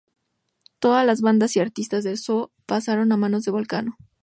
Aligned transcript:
Todas 0.79 1.05
las 1.05 1.21
bandas 1.21 1.55
y 1.55 1.59
artista 1.59 2.01
de 2.01 2.17
Zoo 2.17 2.49
pasaron 2.65 3.11
a 3.11 3.17
manos 3.17 3.43
de 3.43 3.51
Volcano. 3.51 3.97